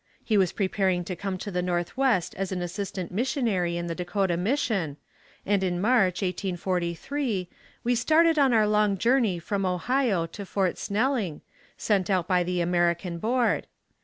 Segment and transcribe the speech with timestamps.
[0.23, 4.35] He was preparing to come to the Northwest as an assistant missionary in the Dakota
[4.35, 4.97] mission,
[5.45, 7.47] and in March 1843,
[7.83, 11.41] we started on our long journey from Ohio to Fort Snelling,
[11.77, 13.67] sent out by the American Board.